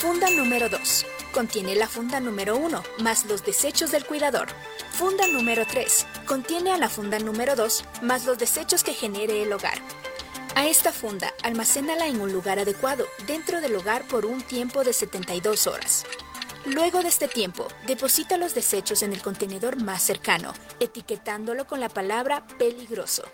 [0.00, 1.04] Funda número 2.
[1.30, 4.48] Contiene la funda número 1 más los desechos del cuidador.
[4.92, 6.06] Funda número 3.
[6.24, 9.78] Contiene a la funda número 2 más los desechos que genere el hogar.
[10.54, 14.94] A esta funda, almacénala en un lugar adecuado, dentro del hogar por un tiempo de
[14.94, 16.06] 72 horas.
[16.64, 21.90] Luego de este tiempo, deposita los desechos en el contenedor más cercano, etiquetándolo con la
[21.90, 23.24] palabra peligroso.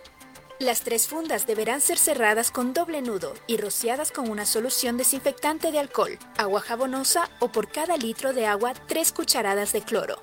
[0.59, 5.71] Las tres fundas deberán ser cerradas con doble nudo y rociadas con una solución desinfectante
[5.71, 10.23] de alcohol, agua jabonosa o por cada litro de agua 3 cucharadas de cloro.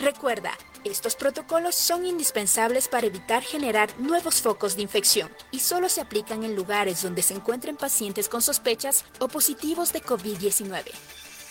[0.00, 6.00] Recuerda, estos protocolos son indispensables para evitar generar nuevos focos de infección y solo se
[6.00, 10.82] aplican en lugares donde se encuentren pacientes con sospechas o positivos de COVID-19.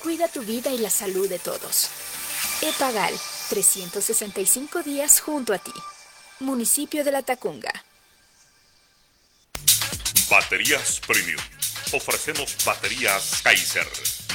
[0.04, 1.90] Cuida tu vida y la salud de todos.
[2.62, 3.14] Epagal,
[3.48, 5.74] 365 días junto a ti.
[6.42, 7.72] Municipio de La Tacunga.
[10.30, 11.42] Baterías Premium.
[11.92, 13.88] Ofrecemos baterías Kaiser,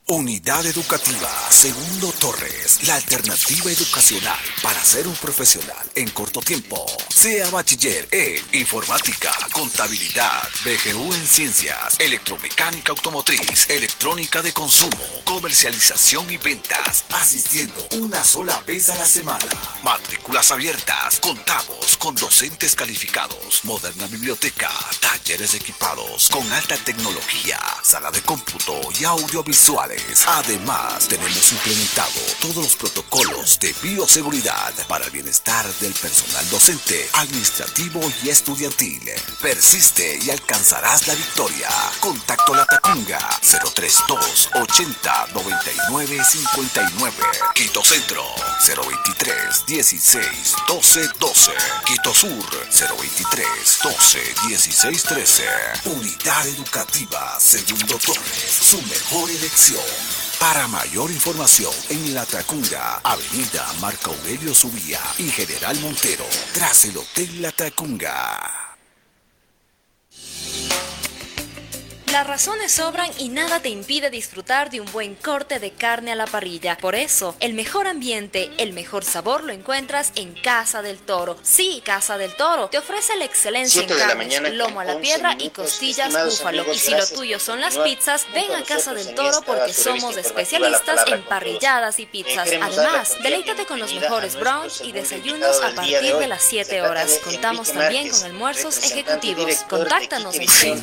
[0.08, 6.84] Unidad Educativa Segundo Torres, la alternativa educacional para ser un profesional en corto tiempo.
[7.08, 16.36] Sea bachiller en informática, contabilidad, BGU en ciencias, electromecánica automotriz, electrónica de consumo, comercialización y
[16.36, 19.46] ventas, asistiendo una sola vez a la semana.
[19.84, 24.70] Matrículas abiertas, contamos con docentes calificados, moderna biblioteca,
[25.00, 29.04] talleres equipados con alta tecnología, sala de cómputo y
[30.26, 38.00] Además, tenemos implementado todos los protocolos de bioseguridad para el bienestar del personal docente, administrativo
[38.22, 39.03] y estudiantil.
[39.41, 41.69] Persiste y alcanzarás la victoria.
[42.00, 47.16] Contacto La Tacunga 032 80 99 59.
[47.54, 48.24] Quito Centro
[48.66, 51.53] 023 16 12 12.
[51.86, 53.47] Quito Sur 023
[53.82, 55.44] 12 16 13.
[55.84, 59.81] Unidad Educativa Segundo Torres, su mejor elección.
[60.38, 66.97] Para mayor información en La Tacunga, Avenida Marco Aurelio Subía y General Montero, tras el
[66.97, 68.61] Hotel La Tacunga.
[72.12, 76.14] Las razones sobran y nada te impide disfrutar de un buen corte de carne a
[76.14, 76.76] la parrilla.
[76.76, 81.38] Por eso, el mejor ambiente, el mejor sabor lo encuentras en Casa del Toro.
[81.42, 85.02] Sí, Casa del Toro te ofrece la excelencia en carnes, mañana lomo a la 11
[85.02, 86.60] piedra y costillas búfalo.
[86.60, 90.18] amigos, y si lo tuyo son las pizzas, ven a Casa del Toro porque somos
[90.18, 92.46] especialistas en parrilladas y pizzas.
[92.60, 96.90] Además, deleítate con los mejores brunch y desayunos a partir de las 7 Se trata
[96.90, 97.20] horas.
[97.24, 99.46] Contamos también con almuerzos ejecutivos.
[99.46, 100.82] Quique en Visión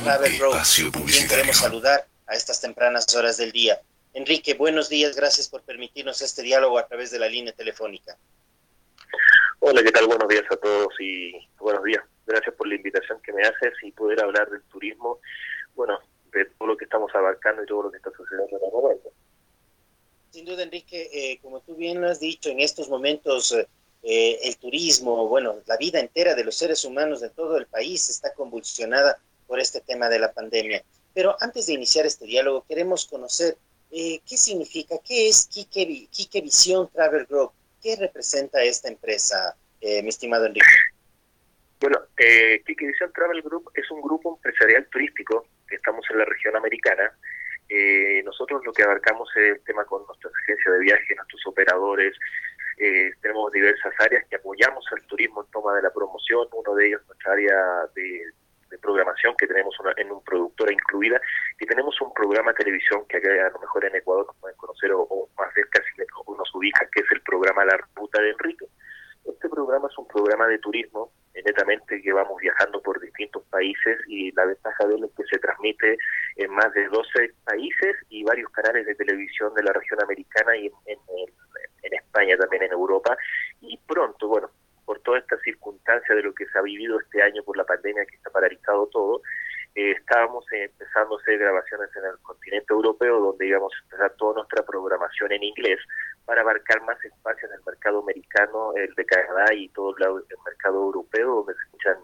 [1.19, 3.81] Quien queremos saludar a estas tempranas horas del día.
[4.13, 8.18] Enrique, buenos días, gracias por permitirnos este diálogo a través de la línea telefónica.
[9.59, 10.08] Hola, ¿qué tal?
[10.08, 12.02] Buenos días a todos y buenos días.
[12.25, 15.19] Gracias por la invitación que me haces y poder hablar del turismo,
[15.75, 16.00] bueno,
[16.31, 19.09] de todo lo que estamos abarcando y todo lo que está sucediendo en el momento.
[20.29, 23.53] Sin duda, Enrique, eh, como tú bien lo has dicho, en estos momentos
[24.03, 28.09] eh, el turismo, bueno, la vida entera de los seres humanos de todo el país
[28.09, 30.82] está convulsionada por este tema de la pandemia.
[31.14, 33.58] Pero antes de iniciar este diálogo, queremos conocer
[33.91, 36.44] eh, qué significa, qué es Quique, Quique
[36.94, 37.52] Travel Group,
[37.82, 40.67] qué representa esta empresa, eh, mi estimado Enrique.
[41.79, 46.56] Bueno, eh, Vision Travel Group es un grupo empresarial turístico que estamos en la región
[46.58, 47.11] americana.
[47.70, 52.14] Eh, nosotros lo que abarcamos es el tema con nuestra agencia de viaje, nuestros operadores.
[52.78, 56.47] Eh, tenemos diversas áreas que apoyamos al turismo en toma de la promoción.
[56.52, 57.58] Uno de ellos nuestra área
[57.96, 58.23] de
[58.79, 61.20] programación que tenemos una, en un productora incluida.
[61.59, 64.91] Y tenemos un programa de televisión que acá a lo mejor en Ecuador pueden conocer
[64.93, 68.66] o, más cerca si nos ubica, que es el programa La Ruta de Enrique.
[69.26, 71.11] Este programa es un programa de turismo
[71.46, 75.40] netamente que vamos viajando por distintos países y la ventaja de él es que se
[75.40, 75.97] transmite
[76.35, 80.67] en más de 12 países y varios canales de televisión de la región americana y
[80.67, 83.17] en España, también en Europa.
[83.61, 84.49] Y pronto, bueno,
[84.90, 88.08] por toda esta circunstancia de lo que se ha vivido este año por la pandemia
[88.08, 89.22] que está paralizado todo,
[89.76, 94.38] eh, estábamos empezando a hacer grabaciones en el continente europeo donde íbamos a empezar toda
[94.38, 95.78] nuestra programación en inglés
[96.26, 100.82] para abarcar más espacio en el mercado americano, el de Canadá y todo el, mercado
[100.82, 101.97] europeo donde se escuchan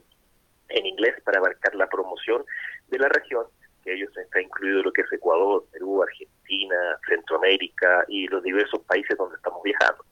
[0.70, 2.46] en inglés para abarcar la promoción
[2.90, 3.48] de la región,
[3.84, 9.18] que ellos está incluido lo que es Ecuador, Perú, Argentina, Centroamérica y los diversos países
[9.18, 10.06] donde estamos viajando.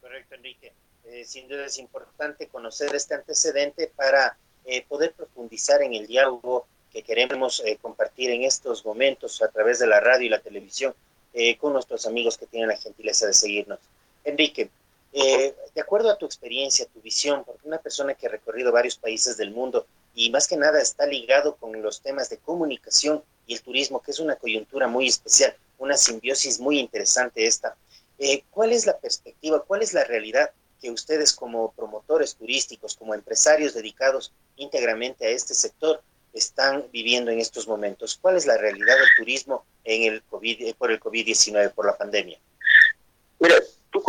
[0.00, 0.72] Correcto, Enrique.
[1.12, 6.66] Eh, sin duda es importante conocer este antecedente para eh, poder profundizar en el diálogo
[6.92, 10.94] que queremos eh, compartir en estos momentos a través de la radio y la televisión
[11.34, 13.80] eh, con nuestros amigos que tienen la gentileza de seguirnos.
[14.22, 14.70] Enrique,
[15.12, 19.36] de acuerdo a tu experiencia, tu visión, porque una persona que ha recorrido varios países
[19.36, 23.62] del mundo y más que nada está ligado con los temas de comunicación y el
[23.62, 27.76] turismo, que es una coyuntura muy especial, una simbiosis muy interesante esta.
[28.50, 33.74] ¿Cuál es la perspectiva, cuál es la realidad que ustedes como promotores turísticos, como empresarios
[33.74, 38.18] dedicados íntegramente a este sector, están viviendo en estos momentos?
[38.20, 41.96] ¿Cuál es la realidad del turismo en el COVID, eh, por el COVID-19, por la
[41.96, 42.38] pandemia?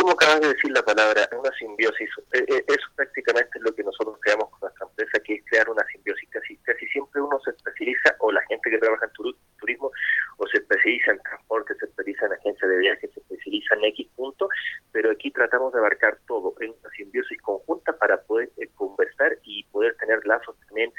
[0.02, 3.72] Tú como acabas de decir la palabra, una simbiosis, eh, eh, eso prácticamente es lo
[3.72, 6.28] que nosotros creamos con nuestra empresa, que es crear una simbiosis.
[6.28, 9.92] Casi, casi siempre uno se especializa, o la gente que trabaja en turismo,
[10.38, 14.08] o se especializa en transporte, se especializa en agencia de viajes, se especializa en X
[14.16, 14.48] punto,
[14.90, 19.62] pero aquí tratamos de abarcar todo en una simbiosis conjunta para poder eh, conversar y
[19.70, 20.92] poder tener lazos también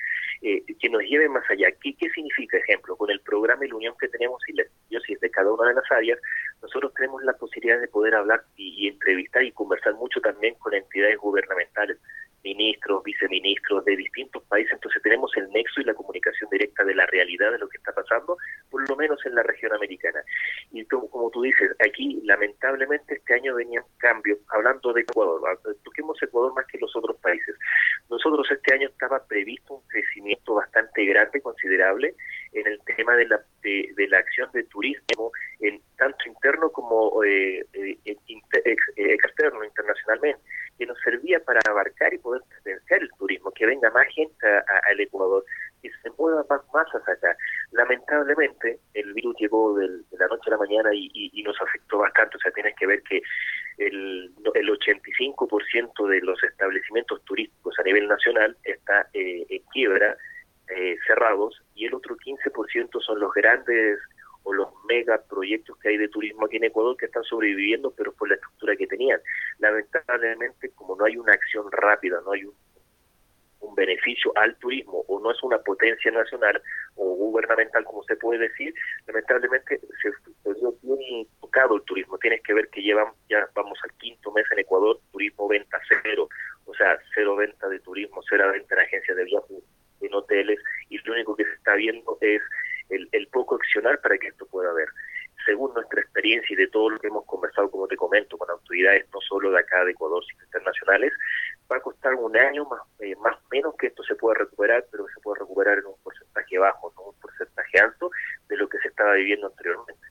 [0.43, 1.67] eh, que nos lleven más allá.
[1.81, 2.95] ¿Qué, ¿Qué significa, ejemplo?
[2.95, 5.75] Con el programa y la unión que tenemos y la simbiosis de cada una de
[5.75, 6.19] las áreas,
[6.61, 11.17] nosotros tenemos la posibilidad de poder hablar y entrevistar y conversar mucho también con entidades
[11.17, 11.97] gubernamentales
[12.43, 17.05] ministros, viceministros de distintos países, entonces tenemos el nexo y la comunicación directa de la
[17.07, 18.37] realidad de lo que está pasando,
[18.69, 20.21] por lo menos en la región americana.
[20.71, 26.53] Y como tú dices, aquí lamentablemente este año venían cambios, hablando de Ecuador, toquemos Ecuador
[26.53, 27.55] más que los otros países.
[28.09, 32.15] Nosotros este año estaba previsto un crecimiento bastante grande, considerable,
[32.51, 37.65] en el tema de la, de, la acción de turismo, en tanto interno como eh,
[37.73, 38.17] eh, eh
[38.95, 40.41] externo, internacionalmente
[40.77, 44.99] que nos servía para abarcar y poder potenciar el turismo, que venga más gente al
[44.99, 45.43] Ecuador,
[45.81, 47.35] y se mueva más masas acá.
[47.71, 52.37] Lamentablemente, el virus llegó de la noche a la mañana y, nos afectó bastante.
[52.37, 53.21] O sea, tienes que ver que
[53.77, 60.15] el, el 85% de los establecimientos turísticos a nivel nacional está eh, en quiebra,
[60.69, 63.99] eh, cerrados, y el otro 15% son los grandes
[64.43, 64.69] o los
[65.33, 68.75] megaproyectos que hay de turismo aquí en Ecuador que están sobreviviendo, pero por la estructura
[68.75, 69.19] que tenían.
[69.59, 72.53] Lamentablemente, como no hay una acción rápida, no hay un,
[73.75, 76.61] beneficio al turismo o no es una potencia nacional
[76.95, 78.71] o gubernamental, como se puede decir,
[79.07, 82.19] lamentablemente se, vio bien tocado el turismo.
[82.19, 86.29] Tienes que ver que llevan, ya vamos al quinto mes en Ecuador, turismo venta cero,
[86.65, 89.63] o sea, cero venta de turismo, cero venta en agencias de viajes,
[90.01, 90.59] en hoteles,
[90.89, 92.43] y lo único que se está viendo es
[92.89, 94.87] el, poco accionar para que esto pueda haber.
[95.45, 99.05] Según nuestra experiencia y de todo lo que hemos conversado, como te comento, con autoridades
[99.13, 101.13] no solo de acá de Ecuador, sino internacionales,
[101.71, 105.05] va a costar un año más eh, más menos que esto se pueda recuperar, pero
[105.13, 108.11] se puede recuperar en un porcentaje bajo, no un porcentaje alto
[108.47, 110.07] de lo que se estaba viviendo anteriormente.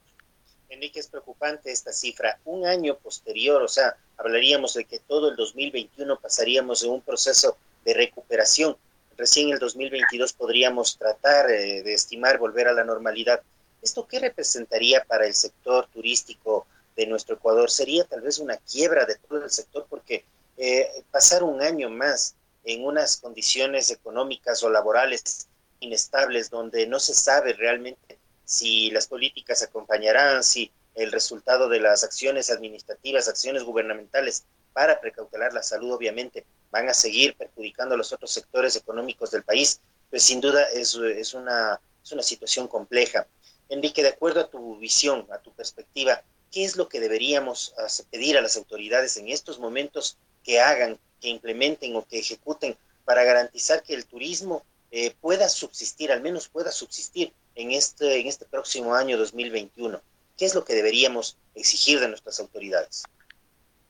[0.69, 2.39] Enrique, es preocupante esta cifra.
[2.45, 7.59] Un año posterior, o sea, hablaríamos de que todo el 2021 pasaríamos de un proceso
[7.85, 8.77] de recuperación
[9.17, 13.41] Recién el 2022 podríamos tratar eh, de estimar volver a la normalidad.
[13.83, 17.71] ¿Esto qué representaría para el sector turístico de nuestro Ecuador?
[17.71, 19.87] ¿Sería tal vez una quiebra de todo el sector?
[19.91, 20.25] Porque
[20.57, 25.49] eh, pasar un año más en unas condiciones económicas o laborales
[25.81, 32.05] inestables donde no se sabe realmente si las políticas acompañarán, si el resultado de las
[32.05, 38.13] acciones administrativas, acciones gubernamentales para precautelar la salud, obviamente, van a seguir perjudicando a los
[38.13, 43.27] otros sectores económicos del país, pues sin duda es, es, una, es una situación compleja.
[43.73, 47.75] Enrique, de acuerdo a tu visión, a tu perspectiva, ¿qué es lo que deberíamos
[48.11, 52.77] pedir a las autoridades en estos momentos que hagan, que implementen o que ejecuten
[53.07, 58.27] para garantizar que el turismo eh, pueda subsistir, al menos pueda subsistir en este, en
[58.27, 60.03] este próximo año 2021?
[60.37, 63.05] ¿Qué es lo que deberíamos exigir de nuestras autoridades?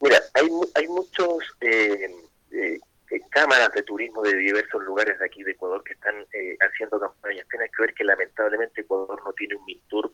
[0.00, 2.14] Mira, hay, hay muchos eh,
[2.52, 2.78] eh,
[3.30, 7.46] cámaras de turismo de diversos lugares de aquí de Ecuador que están eh, haciendo campañas.
[7.48, 10.12] Tienes que ver que lamentablemente Ecuador no tiene un MINTUR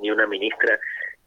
[0.00, 0.78] ni una ministra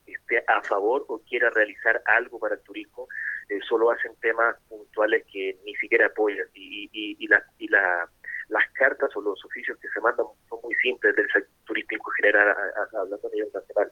[0.05, 3.07] que esté a favor o quiera realizar algo para el turismo.
[3.49, 8.09] eh, solo hacen temas puntuales que ni siquiera apoyan y, y, y, la, y la,
[8.49, 12.55] las cartas o los oficios que se mandan son muy simples del sector turístico general
[12.93, 13.91] hablando a nivel nacional.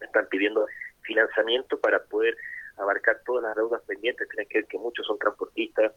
[0.00, 0.66] Están pidiendo
[1.02, 2.36] financiamiento para poder
[2.76, 4.28] abarcar todas las deudas pendientes.
[4.28, 5.92] Tienen que ver que muchos son transportistas,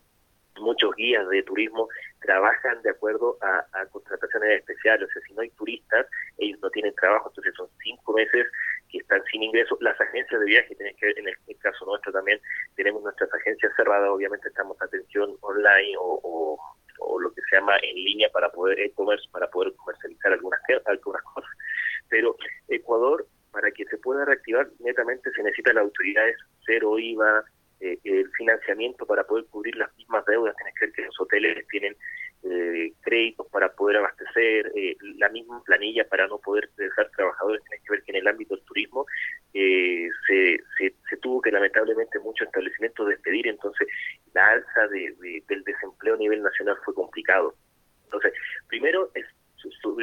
[1.06, 1.88] guías de turismo
[2.22, 5.08] trabajan de acuerdo a, contrataciones especiales.
[5.10, 6.08] O sea, si no hay turistas,
[6.38, 8.48] ellos no tienen trabajo, entonces son cinco meses
[8.90, 9.78] que están sin ingresos.
[9.82, 12.40] Las agencias de viaje tienen que en el, caso nuestro también,
[12.76, 16.60] tenemos nuestras agencias cerradas, obviamente estamos atención online o,
[17.00, 21.22] o, lo que se llama en línea para poder e-commerce, para poder comercializar algunas, algunas
[21.24, 21.50] cosas.
[22.10, 22.36] Pero
[22.68, 27.44] Ecuador, para que se pueda reactivar, netamente se necesitan las autoridades cero IVA,
[27.86, 31.68] eh, el financiamiento para poder cubrir las mismas deudas, tienes que ver que los hoteles
[31.68, 31.96] tienen
[32.44, 37.86] eh, créditos para poder abastecer, eh, la misma planilla para no poder dejar trabajadores, tienes
[37.86, 39.06] que ver que en el ámbito del turismo
[39.54, 43.88] se, se, tuvo que lamentablemente muchos establecimientos despedir, entonces
[44.34, 47.56] la alza de, del desempleo a nivel nacional fue complicado.
[48.06, 48.34] Entonces,
[48.68, 49.26] primero es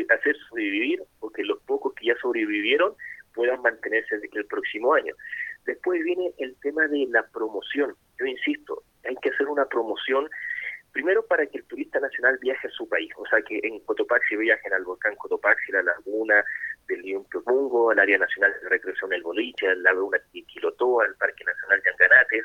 [0.08, 2.94] hacer sobrevivir, porque los pocos que ya sobrevivieron
[3.34, 5.14] puedan mantenerse el próximo año.
[5.64, 7.94] Después viene el tema de la promoción.
[8.18, 10.28] Yo insisto, hay que hacer una promoción
[10.92, 14.36] primero para que el turista nacional viaje a su país, o sea que en Cotopaxi
[14.36, 16.44] viajen al volcán Cotopaxi, la laguna
[16.86, 21.14] del Limpio Mungo, al área nacional de recreación El Boliche, a la laguna Quilotoa, al
[21.16, 22.42] Parque Nacional de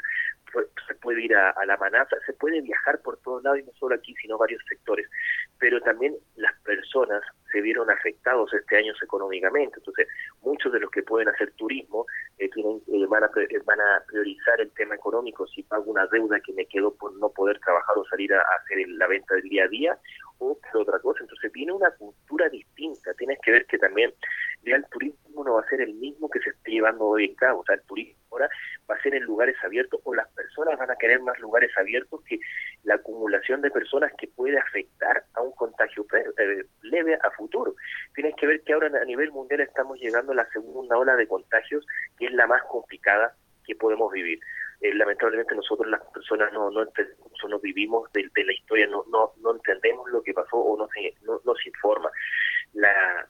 [0.88, 3.96] Se puede ir a, la Manasa, se puede viajar por todos lados y no solo
[3.96, 5.08] aquí, sino varios sectores.
[5.60, 7.22] Pero también las personas
[7.52, 9.76] se vieron afectados este año económicamente.
[9.78, 10.08] Entonces,
[10.42, 12.06] muchos de los que pueden hacer turismo
[12.38, 16.06] eh, tienen, eh, van, a, eh, van a priorizar el tema económico, si pago una
[16.08, 19.44] deuda que me quedó por no poder trabajar o salir a, hacer la venta del
[19.44, 19.98] día a día,
[20.40, 21.22] o otra cosa.
[21.22, 23.14] Entonces, viene una cultura distinta.
[23.16, 24.14] Tienes que ver que también
[24.64, 27.36] ya el turismo no va a ser el mismo que se esté llevando hoy en
[27.36, 27.62] cabo.
[27.62, 28.50] O sea, el turismo ahora
[28.90, 30.27] va a ser en lugares abiertos o las
[31.08, 32.38] querer más lugares abiertos que
[32.84, 36.06] la acumulación de personas que puede afectar a un contagio
[36.82, 37.76] leve a futuro.
[38.14, 41.28] Tienes que ver que ahora a nivel mundial estamos llegando a la segunda ola de
[41.28, 41.86] contagios,
[42.18, 43.34] que es la más complicada
[43.66, 44.40] que podemos vivir.
[44.82, 49.56] Eh, lamentablemente nosotros las personas no no, no vivimos de, la historia, no, no no
[49.56, 52.12] entendemos lo que pasó o no se no, nos informa.
[52.74, 53.28] La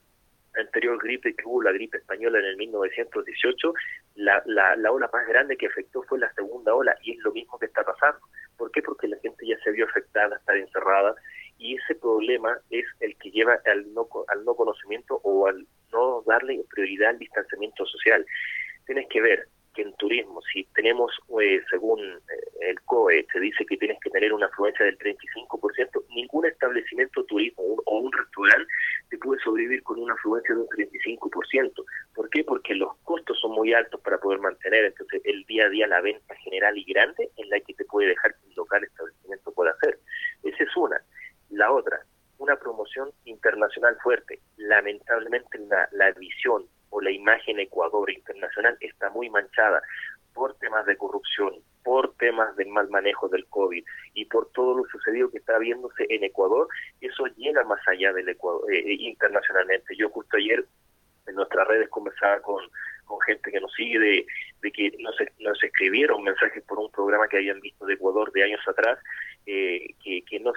[0.60, 3.72] anterior gripe que hubo, la gripe española en el 1918,
[4.16, 7.32] la, la, la ola más grande que afectó fue la segunda ola y es lo
[7.32, 8.20] mismo que está pasando.
[8.56, 8.82] ¿Por qué?
[8.82, 11.14] Porque la gente ya se vio afectada, estar encerrada
[11.58, 15.66] y ese problema es el que lleva al no, al no conocimiento o al
[16.64, 18.24] prioridad al distanciamiento social.
[18.86, 23.64] Tienes que ver que en turismo, si tenemos, eh, según eh, el COE, se dice
[23.64, 28.66] que tienes que tener una afluencia del 35%, ningún establecimiento turismo o un restaurante
[29.08, 31.84] te puede sobrevivir con una afluencia de un 35%.
[32.14, 32.44] ¿Por qué?
[32.44, 36.00] Porque los costos son muy altos para poder mantener, entonces el día a día la
[36.00, 39.70] venta general y grande en la que te puede dejar que un local establecimiento pueda
[39.70, 39.98] hacer.
[40.42, 41.00] Esa es una.
[41.50, 42.00] La otra,
[42.38, 44.40] una promoción internacional fuerte.
[44.56, 45.58] Lamentablemente
[45.92, 49.82] la, visión o la imagen Ecuador internacional está muy manchada
[50.32, 54.84] por temas de corrupción, por temas del mal manejo del COVID y por todo lo
[54.84, 56.68] sucedido que está viéndose en Ecuador,
[57.00, 59.96] eso llega más allá del Ecuador eh, eh, internacionalmente.
[59.96, 60.64] Yo justo ayer
[61.26, 62.62] en nuestras redes conversaba con,
[63.04, 64.26] con gente que nos sigue de,
[64.70, 64.92] que
[65.40, 68.98] nos escribieron mensajes por un programa que habían visto de Ecuador de años atrás
[69.50, 70.52] eh, que, no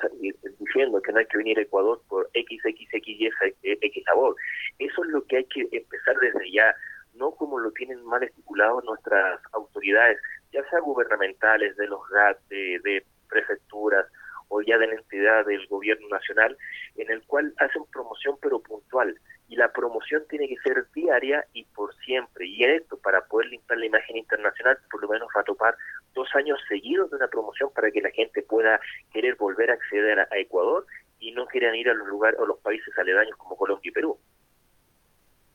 [0.59, 3.29] diciendo que no hay que venir a Ecuador por X, X, X, Y,
[3.63, 4.35] X sabor.
[4.79, 6.75] Eso es lo que hay que empezar desde ya,
[7.13, 10.17] no como lo tienen mal estipulado nuestras autoridades,
[10.51, 14.07] ya sea gubernamentales, de los GAT, de, prefecturas
[14.49, 16.57] o ya de la entidad del gobierno nacional,
[16.97, 19.17] en el cual hacen promoción pero puntual.
[19.47, 22.45] Y la promoción tiene que ser diaria y por siempre.
[22.45, 25.77] Y esto, para poder limpiar la imagen internacional, por lo menos va a topar
[26.13, 28.79] dos años seguidos de una promoción para que la gente pueda
[29.11, 30.85] querer volver a acceder a, Ecuador
[31.19, 34.17] y no quieran ir a los lugares o los países aledaños como Colombia y Perú.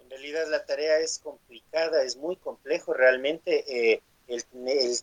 [0.00, 4.42] En realidad la tarea es complicada, es muy complejo realmente eh, el,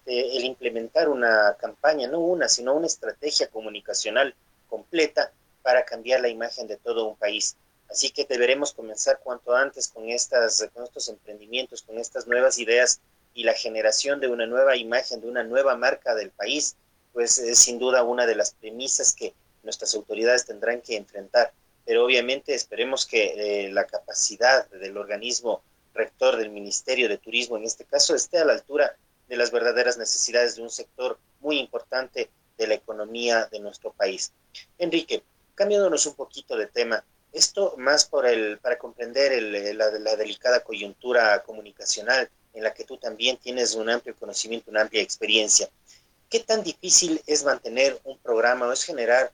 [0.06, 4.36] el, implementar una campaña, no una, sino una estrategia comunicacional
[4.68, 5.32] completa
[5.62, 7.58] para cambiar la imagen de todo un país.
[7.90, 13.02] Así que deberemos comenzar cuanto antes con, estas, con estos emprendimientos, con estas nuevas ideas
[13.34, 16.76] y la generación de una nueva imagen, de una nueva marca del país,
[17.12, 21.54] pues es sin duda una de las premisas que nuestras autoridades tendrán que enfrentar.
[21.86, 25.62] Pero obviamente esperemos que eh, la capacidad del organismo
[25.94, 28.96] rector del Ministerio de Turismo, en este caso, esté a la altura
[29.28, 34.32] de las verdaderas necesidades de un sector muy importante de la economía de nuestro país.
[34.78, 35.24] Enrique,
[35.56, 39.42] cambiándonos un poquito de tema, esto más por el, para comprender
[39.74, 44.82] la, la delicada coyuntura comunicacional en la que tú también tienes un amplio conocimiento, una
[44.82, 45.70] amplia experiencia.
[46.34, 49.32] ¿qué tan difícil es mantener un programa o es generar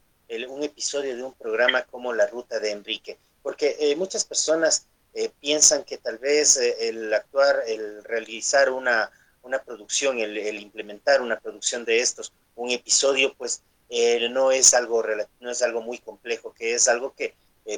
[0.50, 3.18] un episodio de un programa como La Ruta de Enrique?
[3.42, 9.10] Porque eh, muchas personas eh, piensan que tal vez eh, el actuar, el realizar una,
[9.44, 13.64] una producción, el, implementar una producción de estos, un episodio, pues
[14.32, 15.02] no, es algo,
[15.40, 17.34] no es algo muy complejo, que es algo que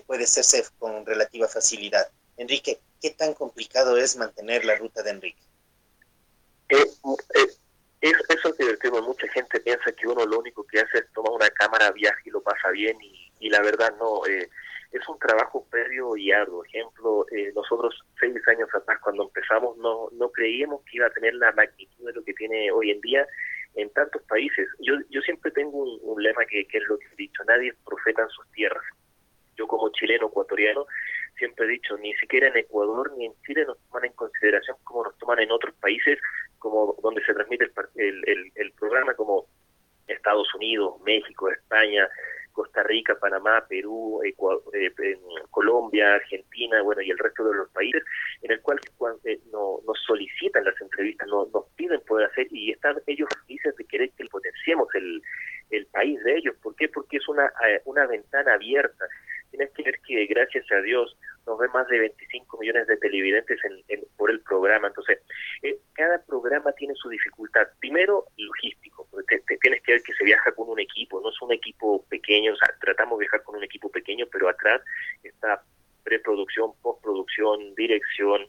[0.07, 2.09] puede hacerse con relativa facilidad.
[2.37, 5.41] Enrique, ¿qué tan complicado es mantener la ruta de Enrique?
[6.69, 9.01] eso es divertido.
[9.01, 12.29] Mucha gente piensa que uno lo único que hace es tomar una cámara, viaja y
[12.29, 14.25] lo pasa bien y, y la verdad no.
[14.25, 14.49] Eh,
[14.91, 16.65] es un trabajo previo y arduo.
[16.65, 21.33] Ejemplo, eh, nosotros seis años atrás cuando empezamos no, no creíamos que iba a tener
[21.35, 23.25] la magnitud de lo que tiene hoy en día
[23.75, 24.67] en tantos países.
[24.79, 27.75] Yo, yo siempre tengo un, lema que, que, es lo que he dicho, nadie es
[27.85, 28.83] profeta en sus tierras.
[29.55, 30.85] Yo como chileno, ecuatoriano,
[31.41, 35.05] siempre he dicho, ni siquiera en Ecuador ni en Chile nos toman en consideración como
[35.05, 36.19] nos toman en otros países,
[36.59, 39.47] como donde se transmite el, el, el programa, como
[40.07, 42.07] Estados Unidos, México, España,
[42.51, 44.35] Costa Rica, Panamá, Perú, eh,
[45.49, 48.03] Colombia, Argentina, bueno, y el resto de los países,
[48.43, 48.79] en el cual
[49.23, 53.75] eh, no, nos solicitan las entrevistas, no, nos piden poder hacer, y están ellos felices
[53.75, 55.21] de querer que potenciemos el,
[55.71, 56.55] el país de ellos.
[56.61, 56.87] ¿Por qué?
[56.89, 59.05] Porque es una, eh, una ventana abierta.
[59.49, 63.59] Tienes que ver que, gracias a Dios, nos ven más de 25 millones de televidentes
[63.87, 64.87] en, por el programa.
[64.87, 65.19] Entonces,
[65.93, 67.67] cada programa tiene su dificultad.
[67.79, 69.07] Primero, logístico.
[69.61, 72.55] tienes que ver que se viaja con un equipo, no es un equipo pequeño, o
[72.55, 74.81] sea, tratamos de viajar con un equipo pequeño, pero atrás
[75.23, 75.63] está
[76.03, 78.47] preproducción, postproducción, dirección,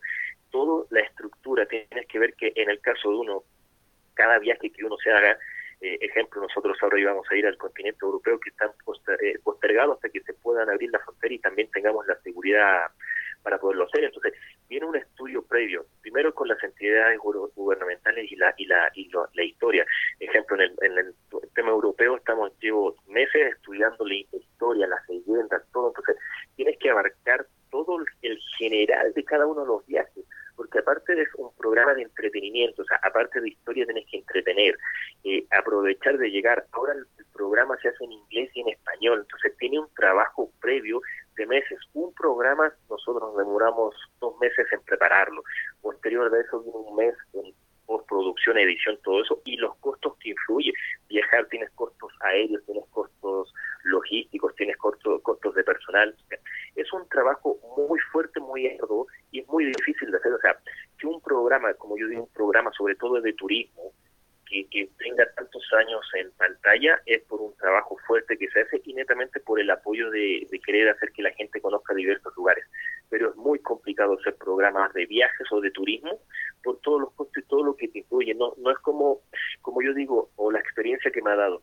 [0.50, 1.66] toda la estructura.
[1.66, 3.44] Tienes que ver que en el caso de uno,
[4.14, 5.38] cada viaje que uno se haga,
[5.82, 8.70] eh, ejemplo, nosotros ahora íbamos a ir al continente europeo que están
[9.20, 12.86] eh, postergados hasta que se puedan abrir la frontera y también tengamos la seguridad
[13.42, 14.04] para poderlo hacer.
[14.04, 14.34] Entonces,
[14.68, 19.44] viene un estudio previo, primero con las entidades gubernamentales y la y la y la
[19.44, 19.84] historia.
[20.20, 21.14] Ejemplo, en el, en el
[21.54, 25.88] tema europeo estamos llevo meses estudiando la historia, las leyendas, todo.
[25.88, 26.16] Entonces,
[26.54, 30.24] tienes que abarcar todo el general de cada uno de los viajes,
[30.56, 34.76] porque aparte de un programa de entretenimiento, o sea, aparte de historia tienes que entretener,
[35.24, 36.66] eh, aprovechar de llegar.
[36.72, 41.00] Ahora el, programa se hace en inglés y en español, entonces tiene un trabajo previo
[41.34, 41.78] de meses.
[41.94, 45.42] Un programa nosotros nos demoramos dos meses en prepararlo.
[45.80, 47.54] Posterior de eso viene un mes en
[47.86, 50.74] postproducción, edición, todo eso, y los costos que influyen.
[51.08, 53.52] Viajar tienes costos aéreos, tienes costos
[53.84, 56.14] logísticos, tienes costos, costos de personal.
[56.76, 59.11] Es un trabajo muy fuerte, muy arduo es
[59.52, 60.32] muy difícil de hacer.
[60.32, 60.56] O sea,
[60.98, 63.92] que un programa, como yo digo, un programa sobre todo de turismo,
[64.70, 68.92] que, tenga tantos años en pantalla es por un trabajo fuerte que se hace y
[68.92, 72.64] netamente por el apoyo de, querer hacer que la gente conozca diversos lugares.
[73.08, 76.18] Pero es muy complicado hacer programas de viajes o de turismo
[76.62, 78.34] por todos los costos y todo lo que te incluye.
[78.34, 79.20] No, no es como,
[79.62, 81.62] como yo digo, o la experiencia que me ha dado,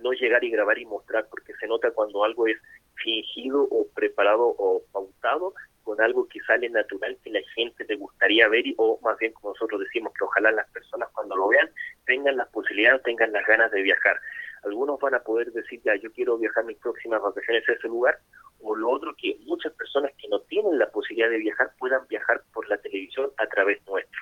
[0.00, 2.58] no llegar y grabar y mostrar, porque se nota cuando algo es
[2.96, 5.54] fingido o preparado o pautado
[6.00, 9.50] algo que sale natural que la gente le gustaría ver y, o más bien como
[9.50, 11.70] nosotros decimos que ojalá las personas cuando lo vean
[12.04, 14.18] tengan la posibilidad, tengan las ganas de viajar.
[14.62, 18.18] Algunos van a poder decir ya yo quiero viajar mis próximas vacaciones a ese lugar
[18.60, 22.42] o lo otro que muchas personas que no tienen la posibilidad de viajar puedan viajar
[22.52, 24.20] por la televisión a través nuestra.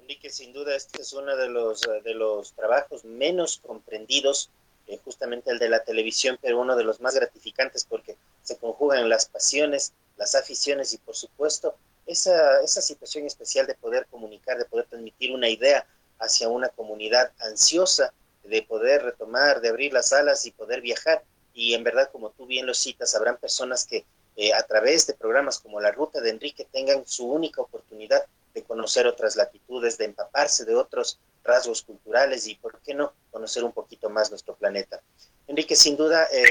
[0.00, 4.50] Enrique, sin duda este es uno de los, de los trabajos menos comprendidos
[4.88, 9.08] eh, justamente el de la televisión, pero uno de los más gratificantes porque se conjugan
[9.08, 11.74] las pasiones, las aficiones y por supuesto
[12.06, 15.84] esa, esa situación especial de poder comunicar, de poder transmitir una idea
[16.20, 21.24] hacia una comunidad ansiosa, de poder retomar, de abrir las alas y poder viajar.
[21.54, 24.04] Y en verdad, como tú bien lo citas, habrán personas que
[24.36, 28.62] eh, a través de programas como La Ruta de Enrique tengan su única oportunidad de
[28.62, 33.72] conocer otras latitudes, de empaparse de otros rasgos culturales y, ¿por qué no?, conocer un
[33.72, 35.02] poquito más nuestro planeta.
[35.48, 36.44] Enrique, sin duda, eh,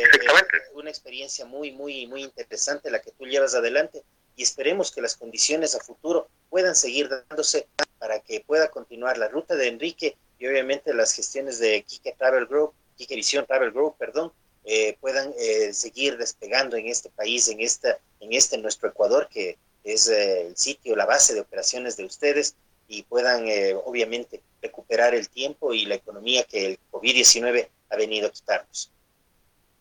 [0.74, 4.04] una experiencia muy, muy, muy interesante la que tú llevas adelante
[4.36, 7.68] y esperemos que las condiciones a futuro puedan seguir dándose
[8.00, 12.48] para que pueda continuar la ruta de Enrique y obviamente las gestiones de Kike Travel
[12.48, 14.34] Group, Kike Visión Travel Group, perdón,
[14.66, 19.58] eh, puedan eh, seguir despegando en este país, en, esta, en este nuestro Ecuador, que
[19.84, 22.56] es el sitio, la base de operaciones de ustedes
[22.88, 23.46] y puedan
[23.86, 28.92] obviamente recuperar el tiempo y la economía que el COVID-19 ha venido a quitarnos.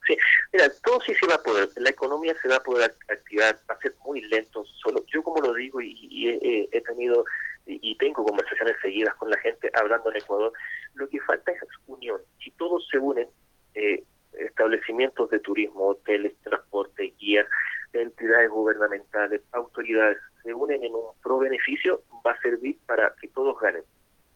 [0.07, 0.17] Sí,
[0.53, 3.75] mira, todo sí se va a poder, la economía se va a poder activar, va
[3.75, 7.25] a ser muy lento, solo yo como lo digo y, he, tenido
[7.67, 10.53] y, tengo conversaciones seguidas con la gente hablando en Ecuador,
[10.95, 13.29] lo que falta es unión, si todos se unen,
[13.75, 17.47] eh, establecimientos de turismo, hoteles, transporte, guías,
[17.93, 23.59] entidades gubernamentales, autoridades, se unen en un pro beneficio, va a servir para que todos
[23.61, 23.83] ganen.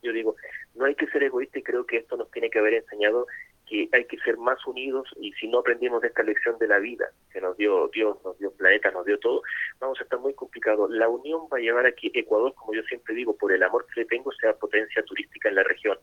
[0.02, 0.36] Yo digo,
[0.74, 3.26] no hay que ser egoísta y creo que esto nos tiene que haber enseñado
[4.24, 7.56] ser más unidos y si no aprendimos de esta lección de la vida que nos
[7.56, 9.42] dio Dios, nos dio planeta, nos dio todo,
[9.80, 10.90] vamos a estar muy complicados.
[10.90, 13.86] La unión va a llevar a que Ecuador, como yo siempre digo, por el amor
[13.86, 15.98] que le tengo, sea potencia turística en la región.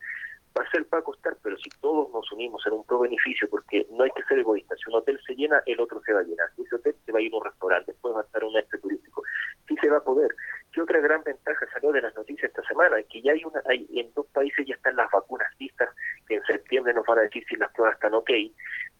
[0.56, 3.86] Va a ser para costar, pero si todos nos unimos en un pro beneficio, porque
[3.90, 6.24] no hay que ser egoístas, si un hotel se llena, el otro se va a
[6.24, 6.48] llenar.
[6.54, 8.56] Si ese hotel se va a ir a un restaurante, después va a estar un
[8.56, 9.22] este turístico.
[9.66, 10.34] Sí se va a poder.
[10.72, 12.96] ¿Qué otra gran ventaja salió de las noticias esta semana?
[13.02, 15.90] Que ya hay una, hay, en dos países ya están las vacunas listas,
[16.26, 18.21] que en septiembre nos van a decir si las pruebas están ok.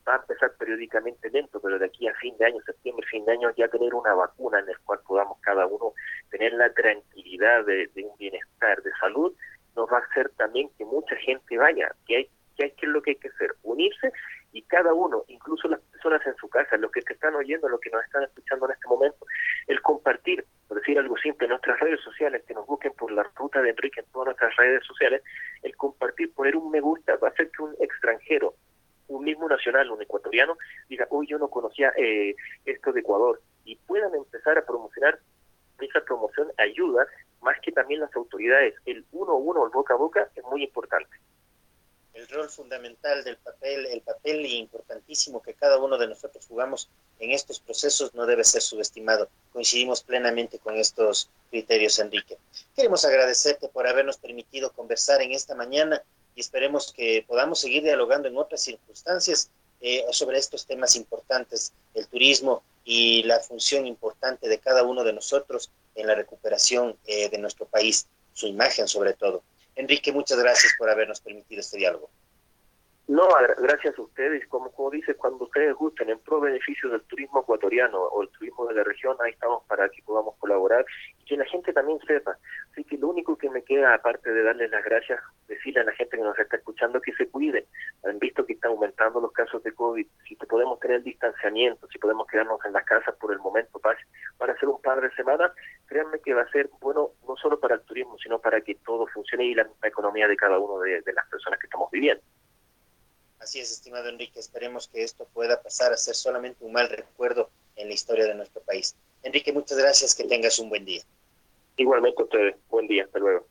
[0.06, 3.32] Va a empezar periódicamente lento, pero de aquí a fin de año, septiembre, fin de
[3.32, 5.92] año, ya tener una vacuna en la cual podamos cada uno
[6.30, 9.32] tener la tranquilidad de, un bienestar, de salud,
[9.76, 12.92] nos va a hacer también que mucha gente vaya, que hay que hay que es
[12.92, 14.12] lo que hay que hacer, unirse
[14.52, 17.80] y cada uno, incluso las personas en su casa, los que te están oyendo, los
[17.80, 19.24] que nos están escuchando en este momento,
[19.68, 23.70] el compartir decir algo simple, nuestras redes sociales, que nos busquen por la ruta de
[23.70, 25.22] Enrique en todas nuestras redes sociales,
[25.62, 28.54] el compartir, poner un me gusta, va a hacer que un extranjero,
[29.12, 30.56] un mismo nacional, un ecuatoriano,
[30.88, 35.18] diga, uy, yo no conocía eh, esto de Ecuador, y puedan empezar a promocionar,
[35.80, 37.06] esa promoción ayuda,
[37.40, 40.62] más que también las autoridades, el uno a uno, el boca a boca, es muy
[40.62, 41.10] importante
[42.14, 47.30] el rol fundamental del papel, el papel importantísimo que cada uno de nosotros jugamos en
[47.30, 49.28] estos procesos no debe ser subestimado.
[49.52, 52.36] Coincidimos plenamente con estos criterios, Enrique.
[52.76, 56.02] Queremos agradecerte por habernos permitido conversar en esta mañana
[56.34, 62.06] y esperemos que podamos seguir dialogando en otras circunstancias eh, sobre estos temas importantes, el
[62.06, 67.38] turismo y la función importante de cada uno de nosotros en la recuperación eh, de
[67.38, 69.42] nuestro país, su imagen sobre todo.
[69.74, 72.10] Enrique, muchas gracias por habernos permitido este diálogo.
[73.12, 74.48] No, gracias a ustedes.
[74.48, 78.64] Como, como dice, cuando ustedes gusten, en pro beneficio del turismo ecuatoriano o el turismo
[78.66, 80.86] de la región, ahí estamos para que podamos colaborar
[81.18, 82.38] y que la gente también sepa.
[82.70, 85.92] Así que lo único que me queda, aparte de darles las gracias, decirle a la
[85.92, 87.66] gente que nos está escuchando que se cuiden.
[88.04, 90.06] Han visto que están aumentando los casos de COVID.
[90.26, 93.98] Si podemos tener distanciamiento, si podemos quedarnos en las casas por el momento para,
[94.54, 95.52] hacer un par de semanas,
[95.84, 99.06] créanme que va a ser bueno no solo para el turismo, sino para que todo
[99.08, 102.22] funcione y la, economía de cada uno de las personas que estamos viviendo.
[103.42, 107.50] Así es, estimado Enrique, esperemos que esto pueda pasar a ser solamente un mal recuerdo
[107.74, 108.94] en la historia de nuestro país.
[109.24, 111.02] Enrique, muchas gracias, que tengas un buen día.
[111.76, 113.44] Igualmente ustedes, buen día, hasta luego.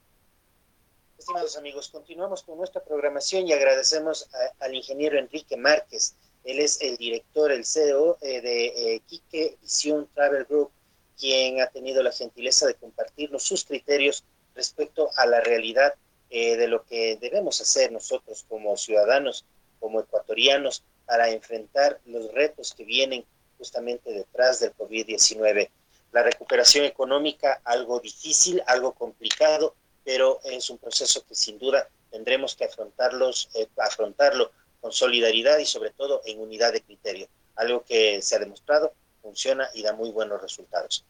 [1.18, 6.16] Estimados amigos, continuamos con nuestra programación y agradecemos al ingeniero Enrique Márquez.
[6.46, 10.72] Él es el director, el CEO eh, de eh, Quique Visión Travel Group,
[11.20, 14.24] quien ha tenido la gentileza de compartirnos sus criterios
[14.56, 15.94] respecto a la realidad
[16.30, 19.46] eh, de lo que debemos hacer nosotros como ciudadanos
[19.82, 23.26] como ecuatorianos para enfrentar los retos que vienen
[23.58, 25.70] justamente detrás del COVID-19.
[26.14, 32.56] La recuperación económica, algo difícil, algo complicado, pero es un proceso que sin duda tendremos
[32.56, 38.22] que afrontarlos, eh, afrontarlo con solidaridad y sobre todo en unidad de criterio, algo que
[38.22, 41.06] se ha demostrado, funciona y da muy buenos resultados.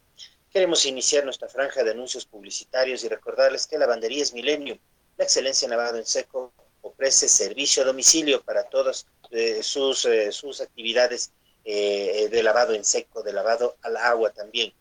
[0.51, 4.77] Queremos iniciar nuestra franja de anuncios publicitarios y recordarles que la bandería es Millennium,
[5.17, 6.51] la excelencia en lavado en seco,
[6.81, 11.31] ofrece servicio a domicilio para todas eh, sus, eh, sus actividades
[11.63, 14.73] eh, de lavado en seco, de lavado al agua también.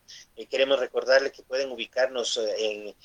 [0.49, 2.95] queremos recordarle que pueden ubicarnos en,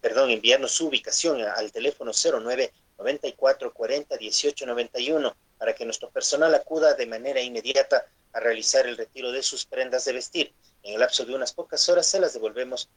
[0.00, 6.54] perdón, enviarnos su ubicación al teléfono 09 94 40 18 91 para que nuestro personal
[6.54, 10.54] acuda de manera inmediata a realizar el retiro de sus prendas de vestir.
[10.84, 12.88] En el lapso de unas pocas horas se las devolvemos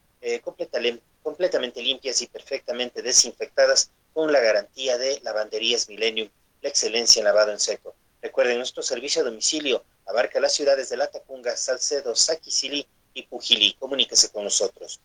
[1.23, 6.27] completamente limpias y perfectamente desinfectadas con la garantía de Lavanderías Millennium,
[6.61, 7.95] la excelencia en lavado en seco.
[8.21, 13.77] Recuerden, nuestro servicio a domicilio abarca las ciudades de Latacunga, Salcedo, Saquicilí y Pujilí.
[13.79, 14.99] Comuníquese con nosotros.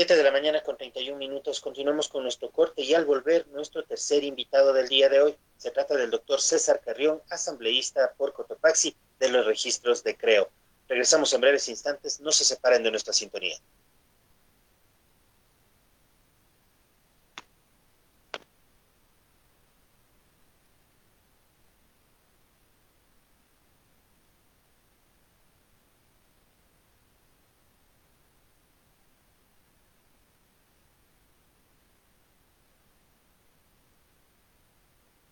[0.00, 1.60] 7 de la mañana con 31 minutos.
[1.60, 5.36] Continuamos con nuestro corte y al volver, nuestro tercer invitado del día de hoy.
[5.58, 10.48] Se trata del doctor César Carrión, asambleísta por Cotopaxi de los registros de Creo.
[10.88, 12.18] Regresamos en breves instantes.
[12.18, 13.58] No se separen de nuestra sintonía.